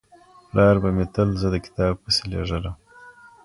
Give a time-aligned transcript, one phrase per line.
[0.49, 2.75] پلار به مې تل زه د کتاب پسې لېږلم.